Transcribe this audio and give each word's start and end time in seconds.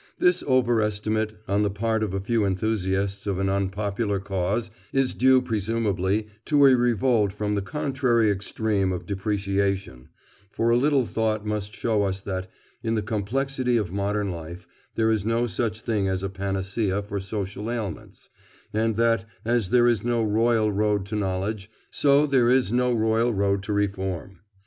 This 0.17 0.43
over 0.47 0.81
estimate 0.81 1.35
on 1.47 1.61
the 1.61 1.69
part 1.69 2.01
of 2.01 2.11
a 2.15 2.19
few 2.19 2.43
enthusiasts 2.43 3.27
of 3.27 3.37
an 3.37 3.49
unpopular 3.49 4.19
cause 4.19 4.71
is 4.91 5.13
due, 5.13 5.43
presumably, 5.43 6.25
to 6.45 6.65
a 6.65 6.73
revolt 6.75 7.31
from 7.31 7.53
the 7.53 7.61
contrary 7.61 8.31
extreme 8.31 8.91
of 8.91 9.05
depreciation; 9.05 10.09
for 10.49 10.71
a 10.71 10.75
little 10.75 11.05
thought 11.05 11.45
must 11.45 11.75
show 11.75 12.01
us 12.01 12.19
that, 12.21 12.49
in 12.81 12.95
the 12.95 13.03
complexity 13.03 13.77
of 13.77 13.91
modern 13.91 14.31
life, 14.31 14.67
there 14.95 15.11
is 15.11 15.23
no 15.23 15.45
such 15.45 15.81
thing 15.81 16.07
as 16.07 16.23
a 16.23 16.29
panacea 16.29 17.03
for 17.03 17.19
social 17.19 17.69
ailments, 17.69 18.29
and 18.73 18.95
that, 18.95 19.25
as 19.45 19.69
there 19.69 19.87
is 19.87 20.03
no 20.03 20.23
royal 20.23 20.71
road 20.71 21.05
to 21.05 21.15
knowledge, 21.15 21.69
so 21.91 22.25
there 22.25 22.49
is 22.49 22.73
no 22.73 22.91
royal 22.91 23.31
road 23.31 23.61
to 23.61 23.71
reform. 23.71 24.39